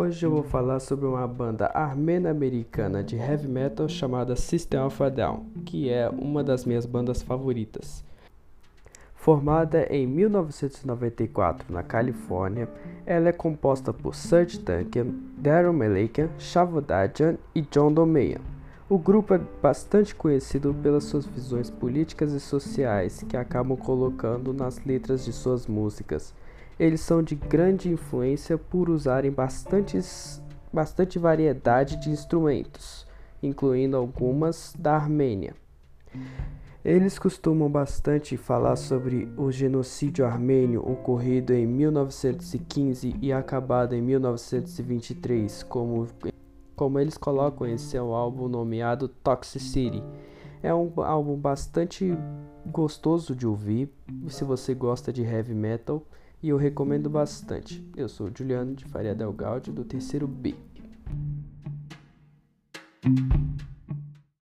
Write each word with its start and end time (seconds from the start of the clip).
Hoje 0.00 0.24
eu 0.24 0.30
vou 0.30 0.44
falar 0.44 0.78
sobre 0.78 1.06
uma 1.06 1.26
banda 1.26 1.72
armeno-americana 1.74 3.02
de 3.02 3.16
heavy 3.16 3.48
metal 3.48 3.88
chamada 3.88 4.36
System 4.36 4.80
of 4.84 5.02
a 5.02 5.08
Down, 5.08 5.46
que 5.66 5.90
é 5.90 6.08
uma 6.08 6.44
das 6.44 6.64
minhas 6.64 6.86
bandas 6.86 7.20
favoritas. 7.20 8.04
Formada 9.16 9.92
em 9.92 10.06
1994 10.06 11.74
na 11.74 11.82
Califórnia, 11.82 12.68
ela 13.04 13.30
é 13.30 13.32
composta 13.32 13.92
por 13.92 14.14
Serge 14.14 14.60
Tankian, 14.60 15.08
Darren 15.36 15.72
Malakian, 15.72 16.28
Shavodajan 16.38 17.36
e 17.52 17.62
John 17.62 17.92
Domeyan. 17.92 18.40
O 18.88 18.98
grupo 18.98 19.34
é 19.34 19.40
bastante 19.60 20.14
conhecido 20.14 20.72
pelas 20.80 21.02
suas 21.02 21.26
visões 21.26 21.70
políticas 21.70 22.32
e 22.32 22.38
sociais 22.38 23.24
que 23.28 23.36
acabam 23.36 23.76
colocando 23.76 24.52
nas 24.52 24.78
letras 24.84 25.24
de 25.24 25.32
suas 25.32 25.66
músicas. 25.66 26.32
Eles 26.78 27.00
são 27.00 27.22
de 27.22 27.34
grande 27.34 27.90
influência 27.90 28.56
por 28.56 28.88
usarem 28.88 29.32
bastantes, 29.32 30.40
bastante 30.72 31.18
variedade 31.18 31.96
de 31.96 32.08
instrumentos, 32.08 33.04
incluindo 33.42 33.96
algumas 33.96 34.74
da 34.78 34.94
Armênia. 34.94 35.54
Eles 36.84 37.18
costumam 37.18 37.68
bastante 37.68 38.36
falar 38.36 38.76
sobre 38.76 39.28
o 39.36 39.50
genocídio 39.50 40.24
armênio 40.24 40.80
ocorrido 40.88 41.52
em 41.52 41.66
1915 41.66 43.16
e 43.20 43.32
acabado 43.32 43.94
em 43.94 44.00
1923, 44.00 45.64
como, 45.64 46.06
como 46.76 47.00
eles 47.00 47.18
colocam 47.18 47.66
em 47.66 47.76
seu 47.76 48.14
álbum 48.14 48.46
nomeado 48.46 49.08
Toxicity. 49.08 50.02
É 50.62 50.72
um 50.72 50.92
álbum 51.02 51.36
bastante 51.36 52.16
gostoso 52.64 53.34
de 53.34 53.46
ouvir, 53.46 53.92
se 54.28 54.44
você 54.44 54.72
gosta 54.72 55.12
de 55.12 55.22
heavy 55.22 55.54
metal 55.54 56.04
e 56.42 56.48
eu 56.48 56.56
recomendo 56.56 57.10
bastante. 57.10 57.84
Eu 57.96 58.08
sou 58.08 58.30
Juliano 58.36 58.74
de 58.74 58.84
Faria 58.84 59.14
Delgaudio, 59.14 59.72
do 59.72 59.84
terceiro 59.84 60.26
B. 60.26 60.54